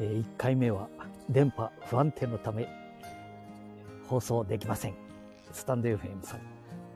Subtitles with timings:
[0.00, 0.88] え、1回目は
[1.28, 2.68] 電波不安定のため
[4.06, 4.94] 放送できません。
[5.52, 6.40] スタンド FM さん。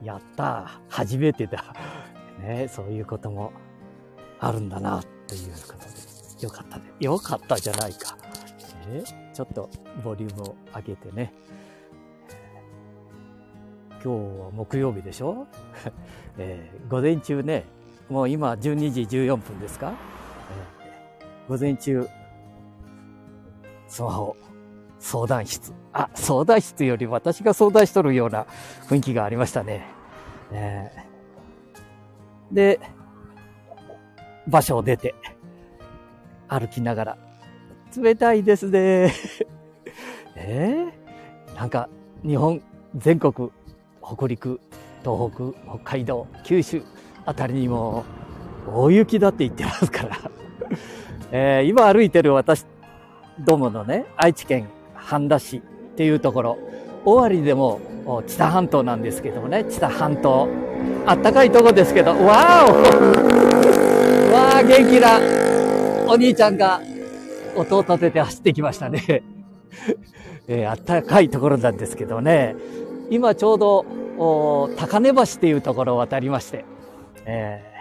[0.05, 1.75] やったー初めてだ。
[2.41, 3.53] ね、そういうことも
[4.41, 6.45] あるんだな、ということで。
[6.45, 6.85] よかったね。
[6.99, 8.17] よかったじゃないか。
[8.89, 9.71] えー、ちょっと
[10.03, 11.33] ボリュームを上げてね。
[14.03, 15.47] 今日は木曜日でしょ、
[16.37, 17.65] えー、午前中ね、
[18.11, 19.93] もう今12時14分ですか、
[21.21, 22.09] えー、午前中、
[23.93, 24.35] スマホ、
[24.99, 25.75] 相談室。
[25.93, 28.47] あ、相談室より私が相談しとるような
[28.89, 29.87] 雰囲気がありましたね。
[30.51, 32.81] えー、で、
[34.49, 35.15] 場所を出て、
[36.49, 37.19] 歩きながら、
[37.95, 39.13] 冷たいですね。
[40.37, 41.91] えー、なんか、
[42.25, 42.63] 日本
[42.97, 43.51] 全国、
[44.03, 44.59] 北陸、
[45.05, 46.83] 東北、北海道、九州
[47.27, 48.07] あたりにも
[48.67, 50.17] 大雪だって言ってますから。
[51.31, 52.65] えー、今歩いてる私
[53.45, 55.61] どものね、愛知県半田市っ
[55.97, 56.59] ていうところ、
[57.05, 57.81] 尾張でも
[58.27, 60.49] 知多半島なんですけどもね、知多半島。
[61.07, 62.75] あったかいとこですけど、わーお
[64.33, 65.19] わー元気な
[66.11, 66.81] お兄ちゃんが
[67.57, 69.23] 音を立てて走ってきましたね。
[70.49, 72.57] えー、あったかいところなんですけどね、
[73.11, 73.85] 今ちょうど
[74.77, 76.65] 高根橋っていうところを渡りまして、
[77.25, 77.72] えー、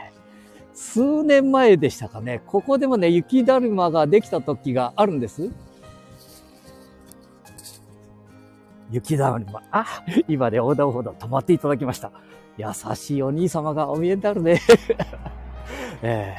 [0.81, 5.51] 数年前でしたかね、ここでもね、雪だるまができた時があるんです。
[8.89, 9.61] 雪だるま。
[9.71, 12.11] あ、今で横断歩道止まっていただきました。
[12.57, 12.65] 優
[12.95, 14.59] しいお兄様がお見えになるね。
[16.01, 16.35] え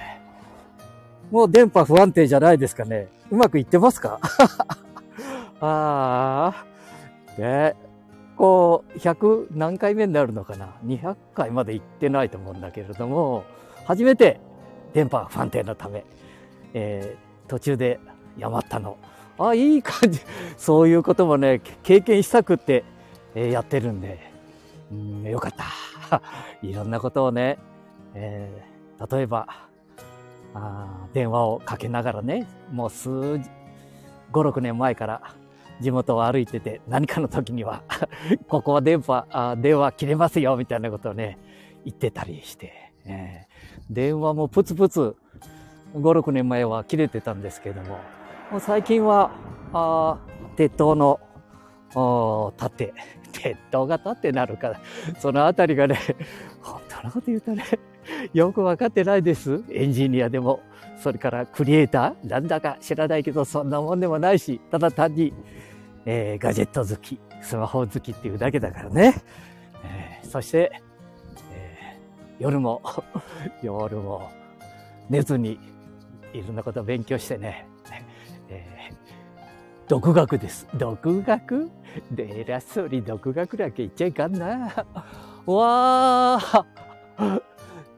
[1.30, 3.08] ー、もう電波不安定じゃないですかね。
[3.30, 4.18] うまくいってますか？
[5.62, 7.40] ああ。
[7.40, 7.76] ね
[8.36, 13.44] こう、100何回目になるのかな ?200 回まで行ってないと思うんだけれども、
[13.84, 14.40] 初めて
[14.92, 16.04] 電波不安定のため、
[16.74, 18.00] えー、途中で
[18.36, 18.96] やまったの。
[19.38, 20.20] あ、いい感じ。
[20.56, 22.84] そういうこともね、経験したくって、
[23.34, 24.18] えー、やってるんで、
[24.90, 25.52] うん、よかっ
[26.10, 26.20] た。
[26.62, 27.58] いろんなことをね、
[28.14, 29.46] えー、例えば、
[30.54, 33.40] あ電話をかけながらね、もう数、5、
[34.32, 35.22] 6年前から
[35.80, 37.82] 地元を歩いてて、何かの時には
[38.48, 41.38] ここは電波あ、電話切れますよ、みたいなことをね、
[41.84, 43.51] 言ってたりして、えー、
[43.92, 45.16] 電話もプツプツ、
[45.94, 47.98] 5、6年前は切れてたんですけども、
[48.50, 49.30] もう最近は、
[49.72, 50.18] あ
[50.56, 51.20] 鉄塔の、
[52.56, 52.92] 縦、
[53.32, 54.80] 鉄塔が縦なるから、
[55.18, 55.98] そのあたりがね、
[56.60, 57.64] 本当のこと言うとね、
[58.32, 59.62] よくわかってないです。
[59.70, 60.60] エンジニアでも、
[60.96, 65.32] それからクリエイターなんだか知らないけど、そんなもんでもないし、ただ単に、
[66.04, 69.14] えー、ガジェット好き、スマホ好きっていうだけだからね。
[69.84, 70.82] えー、そして、
[72.42, 72.82] 夜も、
[73.62, 74.28] 夜も
[75.08, 75.60] 寝ずに
[76.32, 77.68] いろんなことを勉強してね、
[78.48, 80.66] えー、独学です。
[80.74, 81.70] 独学？
[82.10, 84.72] で、偉そうに独学だけ言っちゃいかんな。
[85.46, 87.42] わー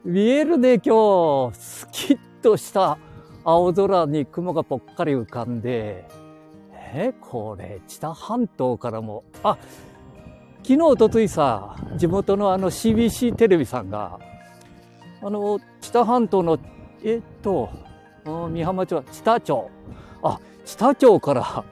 [0.03, 1.57] 見えるね、今日。
[1.57, 2.99] スキッとした
[3.43, 6.05] 青空に雲がぽっかり浮かんで、
[6.71, 9.57] えこれ、知多半島からも、あ、
[10.61, 14.19] 昨日、おとといさ、地元のあの CBC テレビさんが、
[15.25, 16.59] あの、知多半島の、
[17.03, 17.71] えっと、
[18.53, 19.71] 美浜町、知多町。
[20.21, 21.63] あ、知多町から、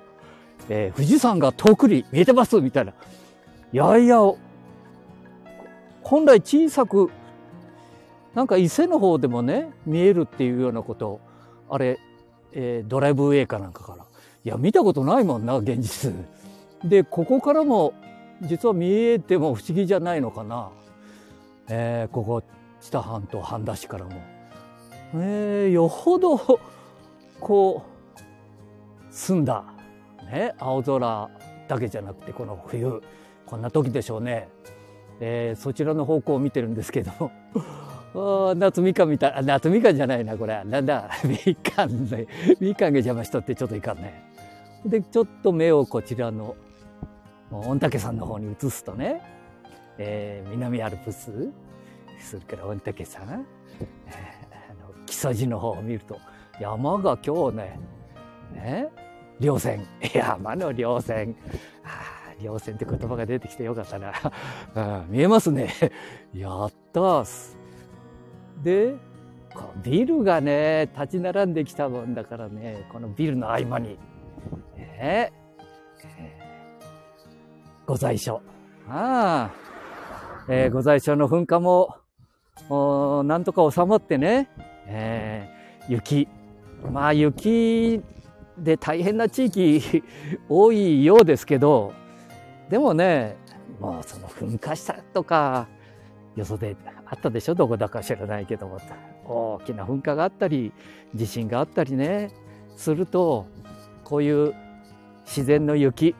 [0.69, 2.93] えー、富士山が遠くに見えてますみたいな。
[3.71, 4.17] いやいや、
[6.01, 7.11] 本来小さく、
[8.33, 11.19] なんか伊勢の方でもね、見えるっていうようなこと、
[11.69, 11.99] あれ、
[12.53, 14.03] えー、ドライブウェイかなんかから。
[14.43, 16.11] いや、見たことないもんな、現実。
[16.83, 17.93] で、ここからも、
[18.41, 20.71] 実は見えても不思議じゃないのかな。
[21.69, 22.41] えー、ここ、
[22.83, 24.11] 知多半島半田市からも。
[25.15, 26.37] えー、よほど、
[27.39, 27.85] こ
[28.17, 28.23] う、
[29.09, 29.63] 澄んだ、
[30.29, 31.29] ね、青空
[31.69, 33.01] だけじゃなくて、この冬、
[33.45, 34.49] こんな時でしょうね。
[35.21, 37.31] えー、そちらの方向を見てるんですけど、
[38.51, 40.61] あ夏みかんみたい、夏みかんじゃないな、これ。
[40.65, 42.27] なんだ、みかんね。
[42.59, 44.29] みかんが邪魔しとってちょっといかんね。
[44.85, 46.55] で、ちょっと目をこちらの、
[47.49, 49.21] 御嶽山の方に移すとね、
[49.97, 51.49] えー、南アルプス、
[52.23, 53.45] それから御嶽山、
[54.07, 56.19] えー、あの木曽路の方を見ると、
[56.59, 57.79] 山が今日ね、
[58.53, 58.87] ね、
[59.39, 61.35] 稜線、 山の稜線、
[61.83, 64.13] あ稜線って言葉が出てきてよかったな。
[64.75, 65.69] うん、見えますね。
[66.33, 67.55] やったー。
[68.61, 68.95] で、
[69.83, 73.99] ビルがね、立ち並んできたもんだからね、このビルの合間に、
[74.77, 75.31] え
[76.03, 78.41] えー、御在所。
[78.87, 79.51] ああ、
[80.47, 81.97] えー、御在所の噴火も、
[82.69, 84.49] なんとか収まってね、
[84.87, 86.27] えー、雪。
[86.91, 88.01] まあ雪
[88.57, 90.03] で大変な地域
[90.49, 91.93] 多いようですけど。
[92.69, 93.35] でもね
[93.79, 95.67] もうその噴火したとか
[96.35, 97.55] よそであったでしょ？
[97.55, 98.79] どこだか知らないけども。
[99.25, 100.73] 大きな噴火があったり
[101.15, 102.31] 地震があったりね。
[102.75, 103.45] すると
[104.03, 104.53] こういう
[105.25, 106.15] 自然の雪、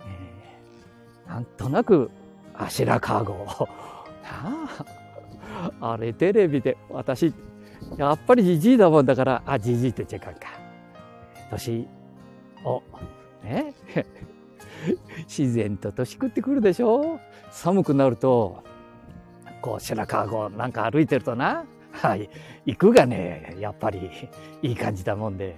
[0.00, 2.10] えー、なんとなく
[2.54, 3.46] あしらかご
[4.24, 4.84] あ。
[5.80, 7.32] あれテレビで私
[7.96, 10.34] やっぱりじじいだもんだからあじじいって違うか
[11.50, 11.86] 年
[12.64, 12.82] を
[13.42, 13.74] ね
[15.28, 17.18] 自然と年食ってくるでしょ？
[17.50, 18.62] 寒くなると
[19.60, 21.64] こう白川郷なんか歩いてるとな。
[21.92, 22.28] はい
[22.66, 24.10] 行くがねやっぱり
[24.62, 25.54] いい感じだもんで、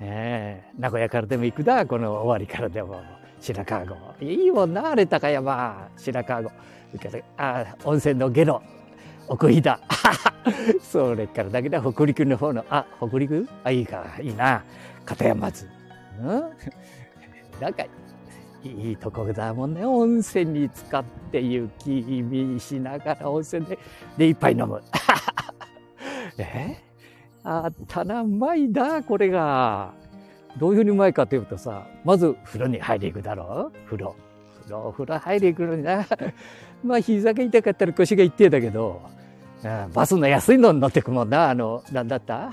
[0.00, 1.84] ね、名古屋からでも行くだ。
[1.86, 3.02] この終わりからでも。
[3.40, 3.96] 白川郷。
[4.20, 5.88] いいもんなあれ高山。
[5.96, 6.50] 白川郷。
[7.36, 8.62] あ温泉の下呂。
[9.28, 9.78] 奥飛騨
[10.80, 13.46] それからだけだ北陸の方のあ北陸？
[13.64, 14.04] あいいか。
[14.22, 14.62] いいな。
[15.04, 15.68] 片山津。
[16.20, 16.42] うん？
[17.60, 17.84] なんか
[18.64, 19.84] いいとこだもんね。
[19.84, 23.78] 温泉に使って雪見しながら温泉で
[24.16, 24.80] で一杯飲む。
[26.38, 26.76] え？
[27.44, 29.92] あったなうまいだこれが。
[30.58, 33.84] どういうふうにうまいかというとさまず風呂に入り行くだろう？
[33.86, 34.16] 風呂。
[34.62, 36.06] 風呂風呂入り行くのにな。
[36.82, 39.02] まあ膝が痛かったら腰が痛いだけど
[39.92, 42.50] バスの安いのに乗ってくもんなあのなんだった？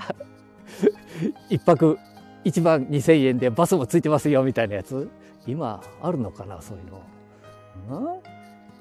[1.48, 1.98] 一泊
[2.44, 5.08] 1万2000円でバスもついてますよみたいなやつ。
[5.46, 8.08] 今あるのかなそういうの。
[8.10, 8.20] うん？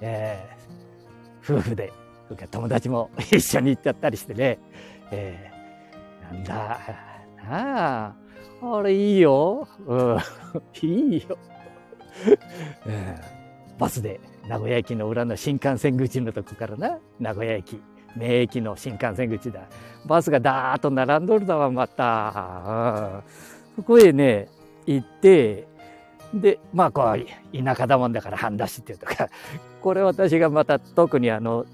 [0.02, 1.94] えー、夫婦で
[2.52, 4.58] 友達も一緒に行っちゃったりしてね、
[5.12, 6.80] えー、なんだ
[7.48, 8.16] なあ
[8.78, 10.18] あれいいよ、うん、
[10.82, 11.38] いいよ、
[12.88, 17.80] えー、バスで名古屋駅の裏の新幹線口のとこからな名古屋駅。
[18.16, 19.62] 名駅の新幹線口だ
[20.06, 23.24] バスがダーッと並んどるだわまた、
[23.78, 24.48] うん、そこへね
[24.86, 25.68] 行って
[26.34, 29.30] で、まあ、こう、田舎だもんだから半出しっていうとか、
[29.82, 31.66] これ私がまた特にあの、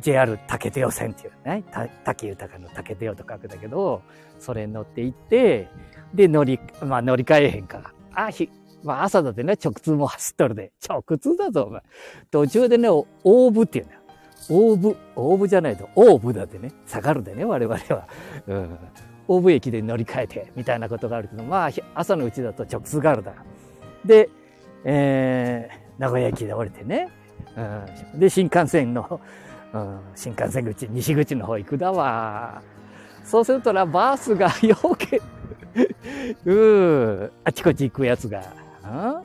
[0.00, 1.62] JR 竹手尾線っていうね、
[2.04, 4.02] 竹豊の竹手尾と書くんだけど、
[4.38, 5.68] それに乗って行って、
[6.14, 8.24] で、乗り、まあ乗り換えへんから。
[8.26, 8.50] あ、ひ、
[8.82, 10.72] まあ朝だってね、直通も走っとるで。
[10.88, 11.82] 直通だぞ、お前。
[12.30, 14.00] 途中でね、大部っていうんだよ。
[14.48, 18.08] 大部、大部じゃないと、大部だってね、下がるでね、我々は。
[18.46, 18.78] うん。
[19.28, 23.32] 大部駅で乗り換えて、みたいなことがあるけど、まあ、朝のうちだと直通があるだ。
[24.04, 24.28] で、
[24.84, 27.08] えー、名古屋駅で降りてね、
[27.56, 29.20] うん、で、新幹線の、
[29.72, 32.62] うん、新幹線口、西口の方行くだわ。
[33.24, 35.20] そうするとな、バースがよけ、
[36.44, 36.54] う
[37.24, 38.42] ん、あちこち行くやつが、
[38.84, 39.22] うん、うん、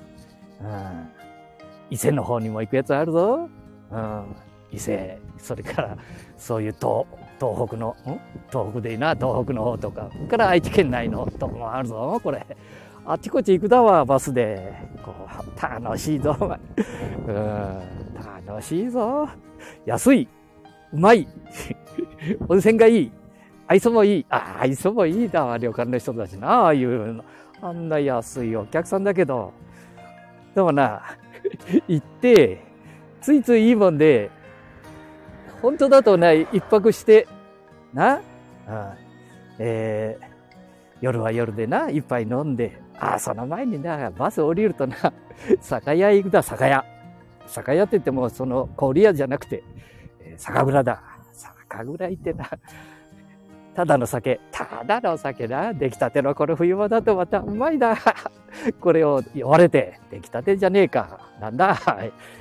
[1.90, 3.50] 伊勢の方にも行くやつあるぞ。
[3.92, 4.36] うん、
[4.72, 5.98] 伊勢、それから、
[6.38, 7.06] そういう東、
[7.40, 8.19] 東北の、ん？
[8.50, 12.46] 東北でいいな、東北の方とか、から愛知県内のとこもあるぞ、これ。
[13.06, 14.74] あちこち行くだわ、バスで。
[15.04, 16.36] こう、楽しいぞ、
[17.28, 17.81] うん、
[18.46, 19.30] 楽しいぞ。
[19.86, 20.28] 安い。
[20.92, 21.28] うまい。
[22.50, 23.12] 温泉がいい。
[23.68, 24.25] 愛想もいい。
[24.30, 27.24] あ、愛想もいいだわ、旅館の人たちな、ああいうの。
[27.62, 29.54] あんな安いお客さんだけど。
[30.54, 31.02] でもな、
[31.88, 32.62] 行って、
[33.22, 34.31] ついついいいもんで、
[35.62, 37.27] 本当だとね、一泊して、
[37.94, 38.21] な、うん、
[39.59, 40.25] えー、
[41.01, 44.95] 夜は夜でな、一杯飲んで、ああ、その前にな、バス降りるとな、
[45.61, 46.85] 酒屋行くだ、酒屋。
[47.47, 49.64] 酒屋って言っても、その、氷屋じゃなくて、
[50.37, 51.02] 酒蔵だ。
[51.33, 52.49] 酒蔵行ってな、
[53.78, 55.71] ただの酒、ただの酒だ。
[55.71, 57.95] 出来たてのこの冬場だとまたうまいだ。
[58.81, 61.19] これを言われて、出来たてじゃねえか。
[61.40, 61.78] なんだ。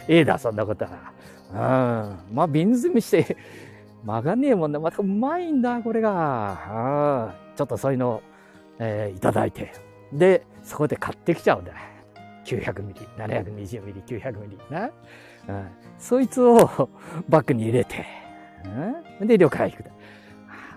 [0.08, 1.12] ええだ、そんなことは。
[1.52, 1.56] うん。
[1.56, 3.36] まあ、瓶詰めして、
[4.06, 4.78] 曲がねえもんね。
[4.78, 7.30] またうまいんだ、これが。
[7.50, 7.56] うん。
[7.56, 8.22] ちょっとそういうのを、
[8.78, 9.72] えー、いただいて。
[10.12, 11.72] で、そこで買ってきちゃうんだ。
[12.44, 14.90] 900ミリ、720ミリ、900ミリな。
[15.48, 15.66] うん、
[15.98, 16.56] そいつを
[17.28, 18.04] バッグに入れて、
[19.20, 19.90] うん、で、旅館行くだ。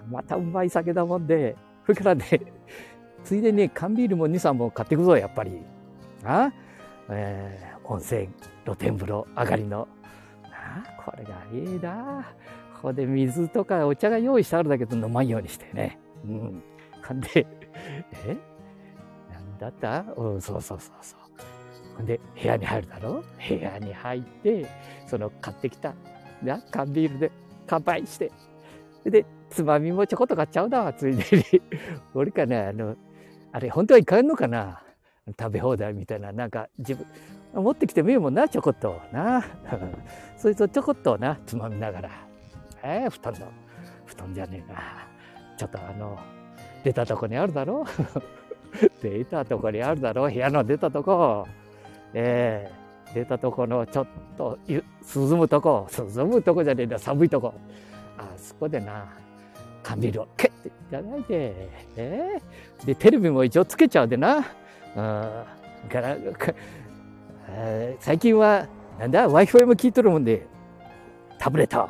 [0.10, 2.26] またうまい酒だもんで、それからね、
[3.24, 5.62] ついでに缶ビールも2、3本買ってくぞ、やっぱり。
[6.24, 6.52] あ
[7.10, 8.30] えー、温泉、
[8.66, 9.88] 露天風呂上がりの。
[10.78, 12.26] あこれがいいな。
[12.76, 16.00] ここで水とかお茶が用意してあるだけど飲まんようにしてね。
[16.26, 16.64] うん。
[17.02, 17.30] かんで、
[18.26, 18.38] え？
[19.34, 20.06] なんだった？
[20.16, 21.20] うん、そうそうそうそう。
[21.98, 23.24] ほんで、部屋に入るだろ？
[23.50, 24.66] 部屋に入って、
[25.08, 25.94] その買ってきた、
[26.42, 27.32] な、缶ビールで
[27.68, 28.32] 乾杯して、
[29.06, 31.62] で、つまみもちょこっと買っちゃうな、ついでに。
[32.14, 32.96] 俺かね、あの、
[33.52, 34.82] あれ、本当はいかんのかな？
[35.40, 37.06] 食べ放題みたいな、なんか自分、
[37.53, 39.44] 持ってきてもいいもんな、ちょこっとな。
[40.38, 42.10] そいつをちょこっとな、つまみながら。
[42.84, 43.39] えー、布団の、
[44.06, 44.79] 布団じゃねえな。
[45.58, 46.18] ちょっとあの、
[46.84, 47.86] 出たとこにあるだろ？
[49.01, 50.27] 出たとこにあるだろ？
[50.27, 51.48] う部屋の出たとこ。
[52.13, 54.82] えー、出たとこのちょっと涼
[55.38, 57.53] むとこ涼むとこじゃねえんだ寒いとこ
[58.18, 59.06] あそこでな
[59.84, 64.38] 缶ビールをケッていただいて、えー、でテレビも一応つけちゃうでな。
[64.38, 64.44] うん
[65.88, 66.15] から
[68.00, 68.68] 最近は
[69.00, 70.46] なんだ Wi-Fi も聞いとるもんで。
[71.38, 71.89] タブレット。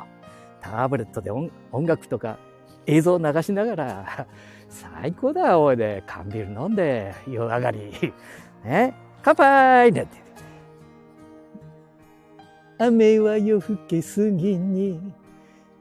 [0.60, 1.50] タブレットで音
[1.86, 2.38] 楽とか
[2.86, 4.26] 映像を流しながら。
[4.68, 6.04] 最高だおいで。
[6.06, 8.12] 缶ビール飲んで夜上がり。
[8.64, 8.94] ね？
[9.22, 9.92] 乾杯！
[9.92, 10.30] なんて。
[12.78, 15.12] 雨は夜更けすぎに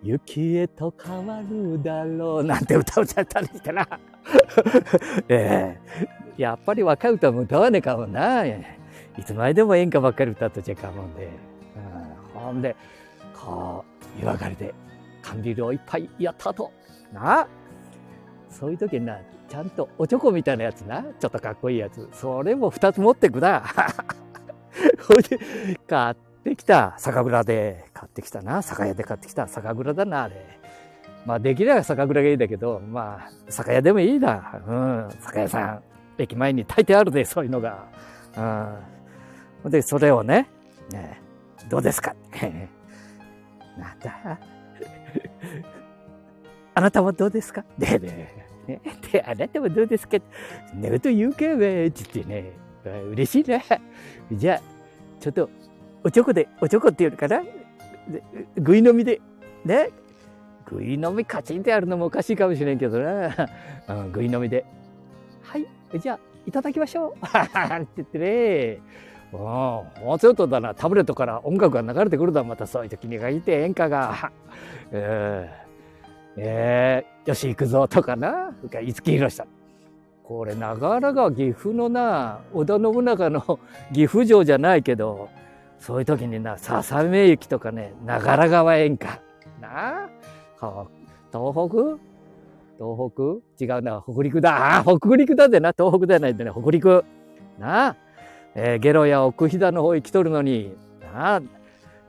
[0.03, 2.43] 雪へと変わるだろう。
[2.43, 3.87] なんて歌をちゃったりしてな。
[5.29, 6.41] ええ。
[6.41, 8.43] やっぱり若い歌も歌わねえかもな。
[9.17, 11.29] いつまででも演歌ばっかり歌っとちゃかもんで。
[12.35, 12.75] うん、ほんで、
[13.33, 13.83] こ
[14.17, 14.73] う、湯上がりで
[15.21, 16.71] 缶ビールをいっぱいやったと。
[17.13, 17.47] な
[18.49, 21.03] そういう時にな、ちゃんとおちょこみたいなやつな。
[21.19, 22.07] ちょっとかっこいいやつ。
[22.13, 23.63] それも二つ持ってくな。
[25.07, 25.39] ほいで、
[25.87, 26.95] 買ってきた。
[26.97, 28.61] 酒蔵で買ってきたな。
[28.61, 29.47] 酒屋で買ってきた。
[29.47, 30.59] 酒蔵だな、あれ。
[31.25, 34.61] まあ、できれば酒蔵がいいんだけど、まあ、酒屋でもいいだ。
[34.65, 35.83] うん、酒屋さん。
[36.17, 37.85] 駅前に大抵あるで、そういうのが。
[38.37, 38.77] うん。
[39.65, 40.47] で、それをね、
[40.91, 41.21] ね
[41.69, 42.15] どうですか？
[43.77, 44.39] なんだ
[46.75, 47.63] あなたもどうですか？
[47.77, 48.33] で ね、
[48.67, 50.17] ね、で、あなたもどうですか？
[50.73, 52.51] 寝ると言うかべって言ってね、
[53.11, 53.59] 嬉しいな。
[54.31, 54.61] じゃあ、
[55.19, 55.49] ちょっと、
[56.03, 57.43] おちょこで、おちょこって言うかな？
[58.57, 59.19] ぐい飲みで、
[59.65, 59.89] ね？
[60.65, 63.49] ぐい飲みカチンってやるのもおかしいかもしれんけどな。
[63.89, 64.65] うん、ぐい飲みで。
[65.41, 65.65] はい、
[65.99, 67.13] じゃあ、いただきましょう。
[67.19, 68.79] って言ってね。
[69.31, 74.31] うん、もうちょっとだな、タブレットから音楽が流れてくるだ、またそういう時に限って演歌が。
[74.91, 75.69] えー。
[76.41, 79.47] えー、吉幾三とかな、五木ひろしさん。
[80.23, 83.59] これ、長良川岐阜のな、織田信長の
[83.93, 85.29] 岐阜城じゃないけど、
[85.79, 89.19] そういう時にな、笹目雪とかね、長良川演歌。
[89.59, 90.09] な？
[90.61, 90.85] あ、
[91.31, 91.97] 東北？
[92.77, 93.65] 東北？
[93.65, 94.77] 違うな、北陸だ。
[94.77, 97.03] ああ北陸だでな、東北ではないんだね、北陸。
[97.59, 97.87] な？
[97.87, 97.95] あ、
[98.55, 100.75] えー、ゲロや奥飛騨の方行きとるのに、
[101.13, 101.41] なあ、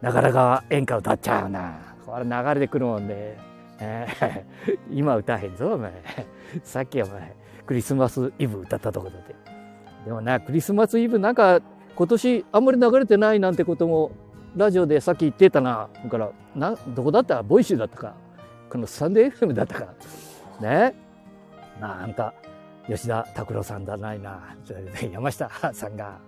[0.01, 1.79] 長良川演歌歌っちゃうな。
[2.07, 3.39] これ流れてくるもんで、
[3.79, 5.93] えー、 今歌えへんぞ、お前。
[6.65, 7.35] さっきお前、
[7.67, 9.19] クリスマスイブ歌ったところで。
[10.07, 11.61] でもな、クリスマスイブなんか
[11.95, 14.11] 今年あんまり流れてないなんてことも
[14.57, 15.89] ラジオでさっき言ってたな。
[16.03, 17.43] だから、な、どこだった？
[17.43, 18.15] Voicy だったか。
[18.71, 19.87] このサンデー FM だったか。
[20.61, 20.95] ね。
[21.81, 22.35] なんか、
[22.87, 24.41] 吉田拓郎さんだないな。
[25.13, 26.19] 山下さんが、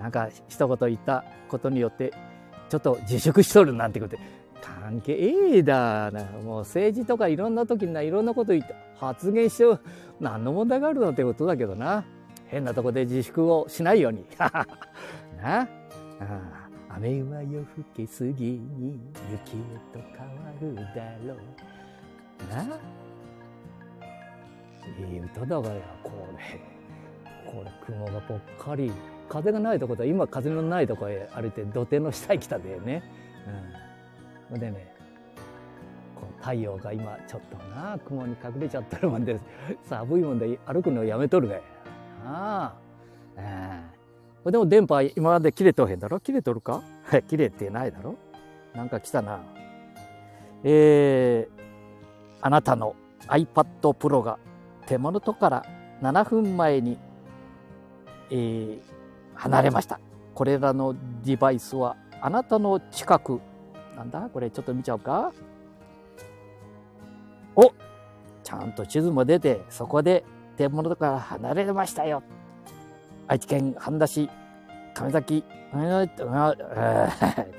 [0.00, 2.12] なんか一言言ったことによって、
[2.70, 4.16] ちょっと自粛しとるなんてこと、
[4.62, 6.24] 関係だな。
[6.42, 9.64] もう政治とかいろんな時にないろんなこと言って発言して
[10.18, 12.04] 何の問題があるのってことだけどな。
[12.46, 14.24] 変なとこで自粛をしないように。
[14.38, 14.50] な。
[15.42, 15.68] あ
[16.88, 18.98] 雨は夜更けすぎに
[19.30, 19.60] 雪へ
[19.92, 20.82] と変わるだ
[21.26, 21.38] ろう。
[22.54, 22.78] な。
[25.06, 26.79] いい歌だからこれ。
[27.46, 28.92] これ雲がぽっかり。
[29.28, 33.02] 風がないところ今風のないとこへ歩いて土手の下へ来たでね。
[34.50, 34.60] うん。
[34.60, 34.92] でね
[36.16, 39.38] こう太陽が今ちょっとな雲に隠れちゃってるもんで
[39.88, 41.60] 寒いもんで歩くのやめとるがあ
[42.26, 42.74] あ。
[43.36, 43.82] え
[44.46, 46.18] えでも電波今まで切れとへんだろ？
[46.18, 46.82] 切れとるか？
[47.28, 48.16] 切れてないだろ？
[48.74, 49.40] なんか来たな。
[50.64, 51.62] えー、
[52.40, 52.96] あなたの
[53.28, 54.38] iPad Pro が
[54.86, 55.64] 手元から
[56.02, 56.98] 7分前に、
[58.30, 58.80] えー、
[59.34, 60.00] 離れました。
[60.34, 63.40] これらのデバイスはあなたの近く
[63.96, 64.28] なんだ？
[64.32, 65.32] これちょっと見ちゃおうか。
[67.56, 67.72] お
[68.42, 70.24] ちゃんと地図も出て、そこで
[70.56, 72.22] 天物から離れましたよ。
[73.26, 74.28] 愛知県半田市
[74.94, 75.44] 亀崎、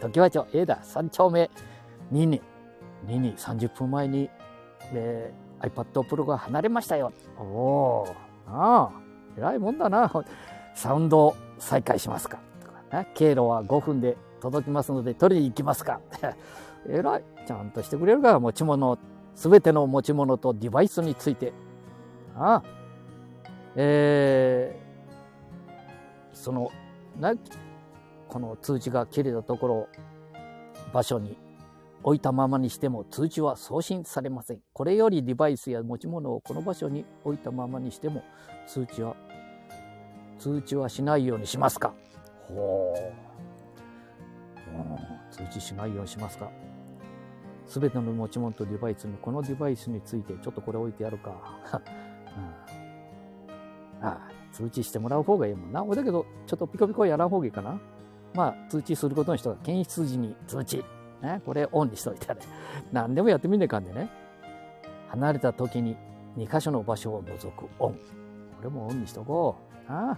[0.01, 1.49] 時和町 A だ、3丁目
[2.11, 2.41] 2に、
[3.07, 4.29] 2に30分前に、
[4.93, 7.13] えー、iPad Pro が離れましたよ。
[7.39, 8.07] おお、
[8.47, 9.01] ああ、
[9.37, 10.11] 偉いもんだな。
[10.73, 12.39] サウンドを再開しますか？
[12.91, 13.07] ね。
[13.13, 15.99] 経路は5分で届きますので取りに行きますか？
[16.89, 17.23] えらい。
[17.45, 18.33] ちゃんとしてくれるか？
[18.33, 18.97] ら、持ち物、
[19.35, 21.53] すべての持ち物とデバイスについて。
[22.35, 22.63] ああ。
[23.75, 26.71] えー、その、
[27.19, 27.33] な、
[28.27, 29.87] この通知が切れたところ、
[30.93, 31.37] 場所に
[32.03, 34.59] 置いたままにしても通知は送信されません。
[34.73, 38.23] これよりデバイスや持ち物をこの場所に置いたままにしても
[38.67, 39.15] 通知は、
[40.41, 41.93] 通知はしないようにしますか？
[42.47, 43.11] ほう。
[45.31, 46.49] 通知しないようにしますか？
[47.67, 51.31] すべての持ち物とデバイスに、このデバイスについて、ちょっとこれ置いてやるか。
[54.01, 54.19] うん、ああ
[54.51, 55.85] 通知してもらう方がいいもんな。
[55.95, 57.79] だけど、ちょっとピコピコやらん方がいいかな。
[58.33, 60.83] まあ、通知することの人が検出時に通知。
[61.21, 62.39] ね、これオンにしといたら、
[62.91, 64.09] 何でもやってみねえかんでね。
[65.09, 65.95] 離れた時に
[66.35, 67.93] 2箇所の場所を除くオン。
[67.93, 67.99] こ
[68.63, 69.55] れもオンにしとこ
[69.87, 69.91] う。
[69.91, 70.17] ああ、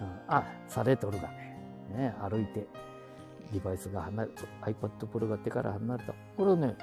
[0.00, 1.50] うん、あ、されとるがね。
[1.90, 2.66] ね、歩いて、
[3.52, 6.14] デバイスが離れた、iPad Pro が手から離れた。
[6.36, 6.76] これね、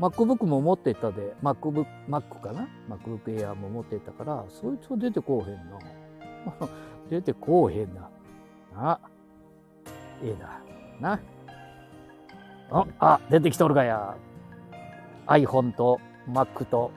[0.00, 5.78] MacBook も持ってたで、MacBook、Mac かな ?MacBook Air も持ってたから、そいつは出てこうへんな。
[7.08, 8.10] 出てこうへんな。
[8.74, 9.00] な。
[10.24, 10.60] ええだ。
[11.00, 11.20] な。
[12.70, 14.16] あ、あ、出てきとるがや。
[15.26, 16.90] iPhone と Mac と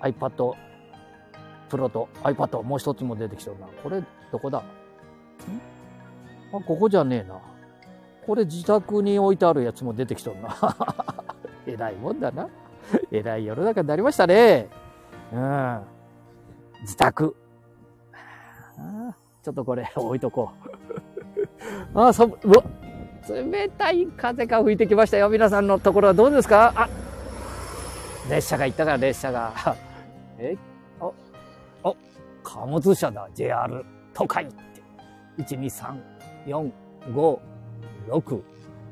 [0.00, 0.54] iPad
[1.68, 3.66] Pro と iPad もう一つも出てきとるな。
[3.82, 4.62] これ、どこだ？
[6.52, 7.38] あ、ここじゃねえな。
[8.26, 10.56] これ自宅に置いてあるやつも出てきとるな。
[11.66, 12.48] えらいもんだな。
[13.10, 14.68] えらい世の中になりましたね。
[15.32, 15.80] うん。
[16.82, 17.34] 自宅。
[19.42, 20.50] ちょっとこれ置いとこ
[21.94, 22.00] う。
[22.00, 22.62] あ、そ、うわ、
[23.28, 25.28] 冷たい風が吹いてきましたよ。
[25.28, 26.72] 皆さんのところはどうですか？
[26.76, 26.88] あ、
[28.30, 29.52] 列車が行ったから列車が。
[30.38, 30.56] え、
[31.00, 31.10] あ、
[31.84, 31.92] あ、
[32.42, 33.26] 貨物車だ。
[33.34, 34.46] JR 都会。
[35.38, 36.00] 1、2、3、
[36.46, 36.72] 4、
[37.12, 37.38] 5、
[38.08, 38.42] 6、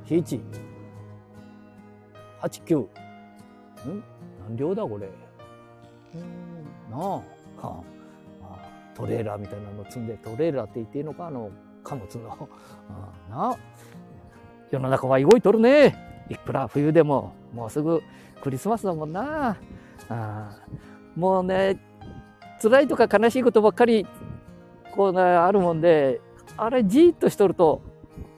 [0.07, 0.41] 7、
[2.41, 2.79] 8、9。
[2.79, 4.05] ん？
[4.49, 5.09] 何両だこれ？
[6.15, 7.00] うん、なあ。
[7.07, 7.23] は
[8.43, 8.59] あ、
[8.95, 11.50] トレーラーみたいなの積んで、トレーラーって言っていいのかあの、
[11.83, 12.31] 貨物の。
[13.31, 13.57] あなあ。
[14.71, 16.25] 世の中は動いとるね。
[16.29, 18.03] いくら冬でも、もうすぐ
[18.43, 19.57] クリスマスだもんな。
[20.09, 20.59] あ
[21.17, 21.81] もうね、
[22.61, 24.07] 辛いとか悲しいことばっかり、
[24.95, 26.21] こうね、あるもんで、
[26.57, 27.83] あれじーっとしとると、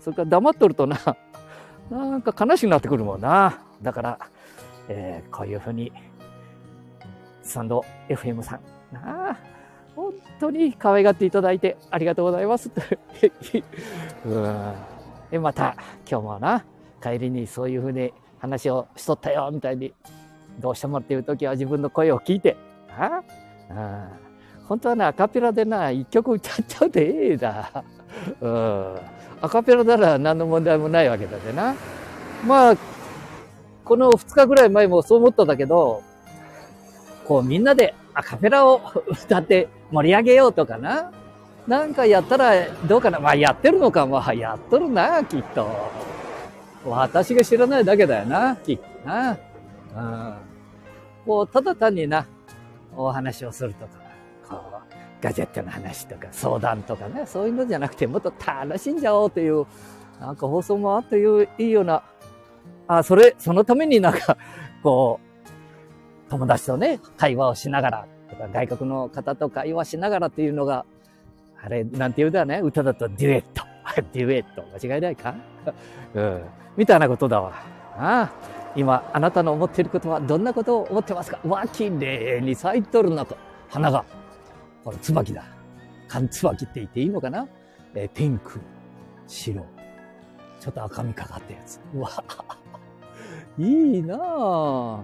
[0.00, 0.98] それから黙っとるとな、
[1.90, 3.58] なんか悲しくなってくるもんな。
[3.82, 4.18] だから、
[4.88, 5.92] えー、こういうふうに、
[7.42, 8.60] サンド FM さん、
[8.94, 9.36] なあ、
[9.94, 12.70] 本当に可愛がっていただいてありがとうございます。
[14.26, 14.74] うん
[15.30, 15.76] で、また
[16.10, 16.64] 今日もな、
[17.02, 19.92] 帰りにそういうふうに話をしとったよ、みたいに、
[20.58, 22.56] どうしてもっていう時は自分の声を聞いて、
[22.90, 23.22] あ
[23.70, 24.08] あ
[24.66, 27.84] 本当はな、アカペラでな、一曲歌っちゃうとええだ。
[28.40, 28.96] うん。
[29.40, 31.74] アカペラなら何の問題もないわけだでな。
[32.46, 32.76] まあ、
[33.84, 36.02] この2日ぐらい前もそう思ったんだけど、
[37.24, 41.10] こうみんなでアカペラを 歌って盛り上げようとかな。
[41.66, 43.20] なんかやったらどうかな。
[43.20, 44.06] まあやってるのか。
[44.06, 45.68] まあやっとるな、きっと。
[46.86, 49.36] 私が知らないだけだよな、きっとな。
[49.94, 50.34] うん。
[51.26, 52.26] こう、ただ単にな、
[52.96, 54.07] お話をするとか、
[55.20, 59.66] ガジェットの話とか、相談とかね、そういうのじゃなくて、もっと楽しんじゃおうという、
[60.20, 62.02] なんか放送もあっていういいような、
[62.86, 64.36] あ、それ、そのためになんか、
[64.82, 65.20] こ
[66.26, 70.84] う、友達とね、会話をしながら、とか外国の方と会話しながらっていうのが、
[71.62, 73.64] あれ、なんて言うんだね、歌だとデュエット。
[74.12, 74.62] デュエット。
[74.86, 75.34] 間違いないか？
[76.14, 76.42] うん。
[76.76, 77.52] みたいなことだわ。
[77.96, 78.30] ああ
[78.76, 81.40] 今、あなたの思っていることはどんなことを思ってますか？
[81.44, 83.36] わ、綺麗に咲いとるなと。
[83.70, 84.04] 花が。
[84.84, 85.44] これ、椿だ。
[86.08, 87.46] 寒椿って言っていいのかな？
[87.94, 88.60] えー、ピンク、
[89.26, 89.64] 白、
[90.60, 91.80] ちょっと赤みかかったやつ。
[91.94, 92.10] うわ、
[93.58, 95.02] いいなぁ。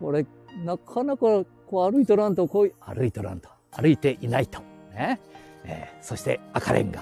[0.00, 0.26] これ、
[0.64, 3.48] なかなかこう歩いとらんと、こう、歩いとらんと。
[3.70, 4.60] 歩いていないと。
[4.92, 5.20] ね。
[5.64, 7.00] えー、そして赤レンガ。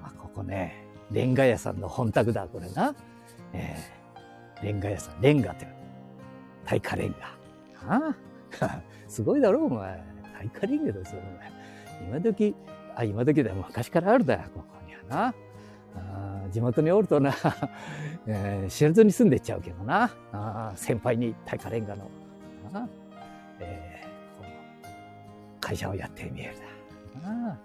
[0.00, 2.94] まあ、ここね、レンガ屋さんの本宅だ、これな。
[3.52, 5.66] えー、レンガ屋さん、レンガって、
[6.64, 7.96] 耐火レンガ。
[7.96, 8.16] あ
[8.60, 10.11] あ すごいだろ、お前。
[10.42, 12.20] 耐火レンガですよ、お前。
[12.20, 12.54] 今時、
[12.96, 15.34] あ、今時だ、昔からあるだ、ここにはな。
[15.94, 17.34] あ地元におるとな、
[18.26, 20.10] えー、知らずに住んでっちゃうけどな。
[20.32, 22.10] あ先輩に耐火レンガの、
[23.60, 24.86] えー、
[25.60, 26.56] 会社をやってみえる
[27.22, 27.56] だ。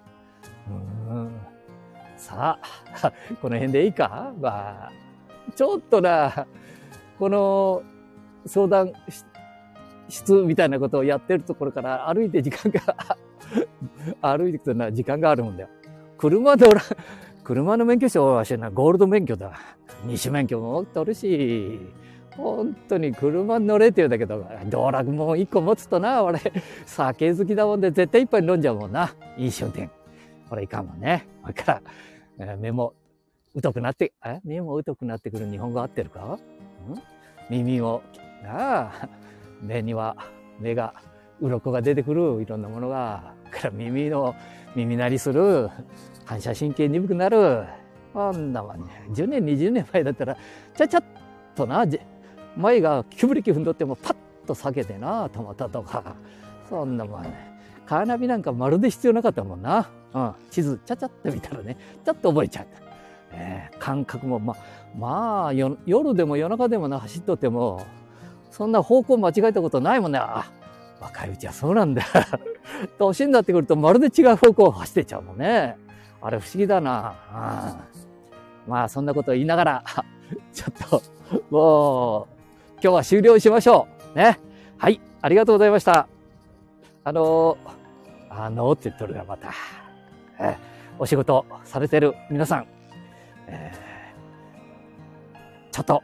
[0.70, 0.72] う
[1.13, 1.32] ん
[2.18, 2.60] さ
[3.02, 3.12] あ、
[3.42, 4.34] この辺でいいか？
[4.40, 4.92] まあ、
[5.56, 6.46] ちょっとな、
[7.18, 7.84] この
[8.46, 9.24] 相談し
[10.10, 12.96] 室みたいなことをやってるところから歩いて時間が
[14.38, 15.70] 歩いていくとな、時間があるもんだよ。
[16.17, 16.82] 車乗ら、
[17.43, 19.54] 車の免許証はしな、ゴールド免許だ。
[20.06, 21.80] 二種免許も持っておるし、
[22.36, 26.39] 本当に車乗れって言うんだけど、道楽も一個持つとな、俺、
[26.86, 29.15] 酒好きだもんで絶対一杯飲んじゃうもんな。
[29.38, 29.89] 飲酒運転。
[30.50, 31.28] これいかんもんね。
[31.41, 31.82] それか
[32.38, 32.93] ら、目も
[33.62, 34.39] 疎くなって、え？
[34.43, 36.20] 目も疎くなってくる日本語合ってるか？
[36.22, 36.39] ん？
[37.50, 38.02] 耳も、
[38.46, 39.10] ああ、
[39.62, 40.15] 目には、
[40.60, 40.93] 目が、
[41.39, 44.36] 鱗が出てくる、いろんなものが、から耳の、
[44.76, 45.70] 耳鳴りする、
[46.26, 47.65] 反射神経鈍くなる。
[48.13, 50.38] こんなもんね、10年、20年前だったら、
[50.76, 51.04] ちゃちゃっ
[51.56, 51.86] とな、
[52.56, 54.15] 前がキュブリキ踏んどってもパッ
[54.48, 56.15] と避けてな、止まったとか。
[56.67, 57.58] そんなもんね。
[57.86, 59.89] カーナビなんかまるで必要なかったもんな。
[60.13, 60.34] うん。
[60.50, 62.88] 地図、ちゃちゃって見たらね、ちょっと覚えちゃった。
[63.32, 64.56] えー、感覚も、ま、
[64.98, 65.78] まあ、夜
[66.15, 67.86] でも夜中でもな、走っとっても、
[68.58, 70.17] そんな方向間違えたことないもんね。
[70.17, 70.52] あ、
[71.00, 72.02] 若いうちはそうなんだ。
[72.98, 75.78] 年になってくるとまるで違う方向を走ってちゃうもんね。
[76.24, 77.13] あれ不思議だな。
[78.65, 79.84] うん、まあ、そんなことを言いながら、
[80.52, 81.02] ちょっと、
[81.52, 82.26] もう、
[82.82, 84.17] 今日は終了しましょう。
[84.17, 84.39] ね。
[84.80, 86.08] はい、ありがとうございました。
[87.04, 87.60] あの、
[88.28, 89.52] あのって言っとるがまた。
[90.39, 90.58] え
[90.98, 92.67] お仕事されてる皆さん、
[93.46, 96.02] えー、ちょっと、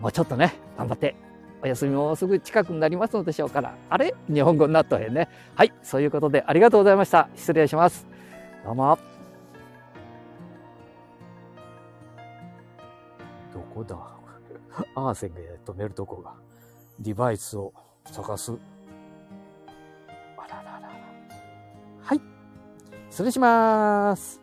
[0.00, 1.16] もうちょっとね、頑張って、
[1.62, 4.14] お休みもすぐ近くになりますのでしょうから、あれ？
[4.28, 5.28] 日本語になっとへんね。
[5.54, 7.28] はい、そういうことでありがとうございました。
[7.36, 8.04] 失礼します。
[8.64, 8.98] どうも。
[13.54, 13.96] どこだ？
[14.96, 16.32] アーセンが止めるとこが。
[16.98, 17.72] デバイスを
[18.06, 18.52] 探す。
[20.36, 20.90] あららら。
[22.02, 22.20] はい。
[23.08, 24.40] 失礼します。